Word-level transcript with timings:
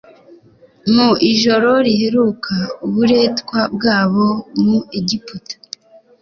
Mu 0.93 1.09
ijoro 1.31 1.69
riheruka 1.85 2.55
uburetwa 2.85 3.59
bwabo 3.75 4.27
mu 4.63 4.77
Egiputa, 4.97 5.53